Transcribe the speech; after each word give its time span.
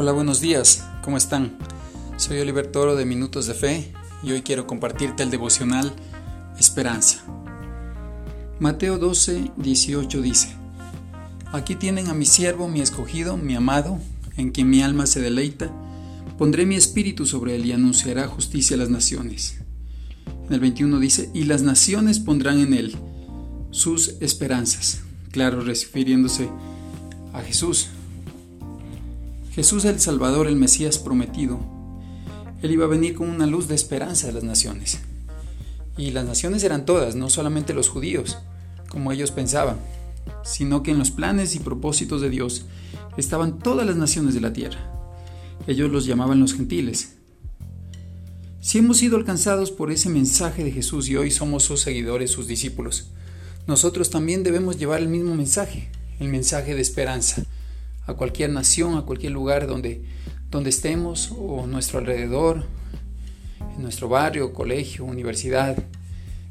Hola, 0.00 0.12
buenos 0.12 0.40
días, 0.40 0.84
¿cómo 1.02 1.16
están? 1.16 1.58
Soy 2.18 2.38
Oliver 2.38 2.68
Toro 2.68 2.94
de 2.94 3.04
Minutos 3.04 3.48
de 3.48 3.54
Fe 3.54 3.92
y 4.22 4.30
hoy 4.30 4.42
quiero 4.42 4.64
compartirte 4.64 5.24
el 5.24 5.30
devocional 5.32 5.92
Esperanza. 6.56 7.24
Mateo 8.60 8.98
12, 8.98 9.50
18 9.56 10.22
dice, 10.22 10.54
Aquí 11.50 11.74
tienen 11.74 12.06
a 12.06 12.14
mi 12.14 12.26
siervo, 12.26 12.68
mi 12.68 12.80
escogido, 12.80 13.36
mi 13.36 13.56
amado, 13.56 13.98
en 14.36 14.52
quien 14.52 14.70
mi 14.70 14.82
alma 14.82 15.04
se 15.04 15.20
deleita, 15.20 15.68
pondré 16.38 16.64
mi 16.64 16.76
espíritu 16.76 17.26
sobre 17.26 17.56
él 17.56 17.66
y 17.66 17.72
anunciará 17.72 18.28
justicia 18.28 18.76
a 18.76 18.78
las 18.78 18.90
naciones. 18.90 19.62
En 20.46 20.54
el 20.54 20.60
21 20.60 21.00
dice, 21.00 21.28
y 21.34 21.42
las 21.42 21.62
naciones 21.62 22.20
pondrán 22.20 22.60
en 22.60 22.72
él 22.72 22.94
sus 23.72 24.14
esperanzas. 24.20 25.00
Claro, 25.32 25.60
refiriéndose 25.60 26.48
a 27.32 27.40
Jesús, 27.40 27.88
Jesús 29.58 29.84
el 29.86 29.98
Salvador, 29.98 30.46
el 30.46 30.54
Mesías 30.54 31.00
prometido, 31.00 31.58
Él 32.62 32.70
iba 32.70 32.84
a 32.84 32.88
venir 32.88 33.16
con 33.16 33.28
una 33.28 33.44
luz 33.44 33.66
de 33.66 33.74
esperanza 33.74 34.28
a 34.28 34.30
las 34.30 34.44
naciones. 34.44 35.00
Y 35.96 36.12
las 36.12 36.24
naciones 36.24 36.62
eran 36.62 36.86
todas, 36.86 37.16
no 37.16 37.28
solamente 37.28 37.74
los 37.74 37.88
judíos, 37.88 38.38
como 38.88 39.10
ellos 39.10 39.32
pensaban, 39.32 39.78
sino 40.44 40.84
que 40.84 40.92
en 40.92 40.98
los 41.00 41.10
planes 41.10 41.56
y 41.56 41.58
propósitos 41.58 42.20
de 42.20 42.30
Dios 42.30 42.66
estaban 43.16 43.58
todas 43.58 43.84
las 43.84 43.96
naciones 43.96 44.32
de 44.34 44.42
la 44.42 44.52
tierra. 44.52 44.78
Ellos 45.66 45.90
los 45.90 46.06
llamaban 46.06 46.38
los 46.38 46.54
gentiles. 46.54 47.16
Si 48.60 48.78
hemos 48.78 48.98
sido 48.98 49.16
alcanzados 49.16 49.72
por 49.72 49.90
ese 49.90 50.08
mensaje 50.08 50.62
de 50.62 50.70
Jesús 50.70 51.08
y 51.08 51.16
hoy 51.16 51.32
somos 51.32 51.64
sus 51.64 51.80
seguidores, 51.80 52.30
sus 52.30 52.46
discípulos, 52.46 53.10
nosotros 53.66 54.08
también 54.10 54.44
debemos 54.44 54.78
llevar 54.78 55.00
el 55.00 55.08
mismo 55.08 55.34
mensaje, 55.34 55.90
el 56.20 56.28
mensaje 56.28 56.76
de 56.76 56.80
esperanza 56.80 57.44
a 58.08 58.14
cualquier 58.14 58.50
nación, 58.50 58.96
a 58.96 59.02
cualquier 59.02 59.32
lugar 59.32 59.66
donde, 59.66 60.02
donde 60.50 60.70
estemos 60.70 61.30
o 61.38 61.66
nuestro 61.66 61.98
alrededor, 61.98 62.64
en 63.76 63.82
nuestro 63.82 64.08
barrio, 64.08 64.54
colegio, 64.54 65.04
universidad, 65.04 65.76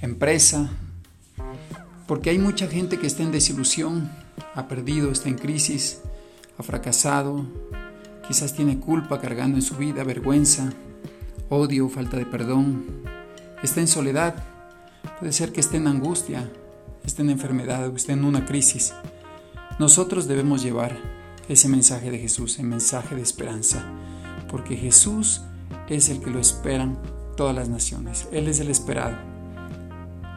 empresa, 0.00 0.70
porque 2.08 2.30
hay 2.30 2.38
mucha 2.38 2.66
gente 2.66 2.98
que 2.98 3.06
está 3.06 3.22
en 3.22 3.32
desilusión, 3.32 4.10
ha 4.54 4.66
perdido, 4.66 5.12
está 5.12 5.28
en 5.28 5.36
crisis, 5.36 6.00
ha 6.56 6.62
fracasado, 6.62 7.46
quizás 8.26 8.54
tiene 8.54 8.80
culpa 8.80 9.20
cargando 9.20 9.58
en 9.58 9.62
su 9.62 9.76
vida, 9.76 10.04
vergüenza, 10.04 10.72
odio, 11.50 11.90
falta 11.90 12.16
de 12.16 12.24
perdón, 12.24 12.86
está 13.62 13.80
en 13.80 13.88
soledad, 13.88 14.42
puede 15.20 15.32
ser 15.32 15.52
que 15.52 15.60
esté 15.60 15.76
en 15.76 15.86
angustia, 15.86 16.50
esté 17.04 17.20
en 17.20 17.28
enfermedad 17.28 17.88
o 17.88 17.96
esté 17.96 18.12
en 18.12 18.24
una 18.24 18.46
crisis. 18.46 18.94
Nosotros 19.78 20.26
debemos 20.26 20.62
llevar 20.62 21.21
ese 21.52 21.68
mensaje 21.68 22.10
de 22.10 22.18
Jesús, 22.18 22.58
el 22.58 22.66
mensaje 22.66 23.14
de 23.14 23.22
esperanza, 23.22 23.84
porque 24.48 24.76
Jesús 24.76 25.42
es 25.88 26.08
el 26.08 26.20
que 26.20 26.30
lo 26.30 26.38
esperan 26.38 26.98
todas 27.36 27.54
las 27.54 27.68
naciones, 27.68 28.28
Él 28.32 28.48
es 28.48 28.60
el 28.60 28.70
esperado. 28.70 29.16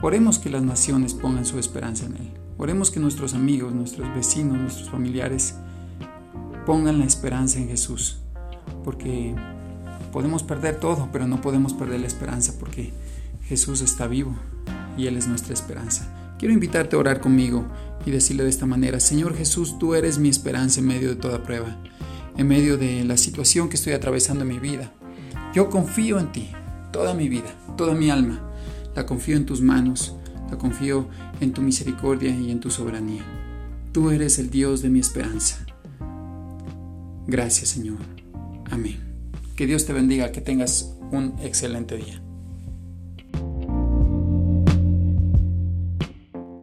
Oremos 0.02 0.40
que 0.40 0.50
las 0.50 0.64
naciones 0.64 1.14
pongan 1.14 1.46
su 1.46 1.58
esperanza 1.58 2.06
en 2.06 2.18
Él, 2.18 2.32
oremos 2.58 2.92
que 2.92 3.00
nuestros 3.00 3.34
amigos, 3.34 3.74
nuestros 3.74 4.14
vecinos, 4.14 4.58
nuestros 4.58 4.90
familiares 4.90 5.56
pongan 6.66 7.00
la 7.00 7.06
esperanza 7.06 7.60
en 7.60 7.68
Jesús, 7.68 8.20
porque 8.84 9.36
podemos 10.12 10.44
perder 10.44 10.80
todo, 10.80 11.10
pero 11.12 11.28
no 11.28 11.42
podemos 11.42 11.74
perder 11.74 12.02
la 12.02 12.08
esperanza, 12.08 12.54
porque 12.60 12.94
Jesús 13.44 13.82
está 13.82 14.08
vivo 14.08 14.36
y 14.98 15.08
Él 15.08 15.18
es 15.18 15.28
nuestra 15.28 15.54
esperanza. 15.54 16.15
Quiero 16.38 16.54
invitarte 16.54 16.96
a 16.96 17.00
orar 17.00 17.22
conmigo 17.22 17.66
y 18.06 18.12
decirle 18.12 18.44
de 18.44 18.50
esta 18.50 18.66
manera, 18.66 19.00
Señor 19.00 19.36
Jesús, 19.36 19.80
tú 19.80 19.96
eres 19.96 20.18
mi 20.18 20.30
esperanza 20.30 20.80
en 20.80 20.88
medio 20.88 21.10
de 21.10 21.16
toda 21.16 21.44
prueba, 21.44 21.78
en 22.38 22.48
medio 22.48 22.78
de 22.78 23.04
la 23.06 23.18
situación 23.18 23.70
que 23.70 23.78
estoy 23.78 23.94
atravesando 23.94 24.44
en 24.44 24.50
mi 24.50 24.60
vida. 24.60 24.92
Yo 25.54 25.70
confío 25.70 26.20
en 26.20 26.32
ti, 26.32 26.50
toda 26.92 27.14
mi 27.14 27.30
vida, 27.30 27.56
toda 27.78 27.94
mi 27.94 28.10
alma, 28.10 28.42
la 28.96 29.06
confío 29.06 29.38
en 29.38 29.46
tus 29.46 29.62
manos, 29.62 30.16
la 30.52 30.58
confío 30.58 31.08
en 31.40 31.54
tu 31.54 31.62
misericordia 31.62 32.30
y 32.36 32.52
en 32.52 32.60
tu 32.60 32.70
soberanía. 32.70 33.24
Tú 33.92 34.12
eres 34.12 34.38
el 34.40 34.50
Dios 34.50 34.82
de 34.82 34.90
mi 34.90 35.00
esperanza. 35.00 35.66
Gracias 37.28 37.70
Señor. 37.70 37.98
Amén. 38.70 39.00
Que 39.56 39.66
Dios 39.66 39.86
te 39.86 39.94
bendiga, 39.94 40.34
que 40.34 40.42
tengas 40.42 40.96
un 41.12 41.36
excelente 41.42 41.96
día. 41.96 42.22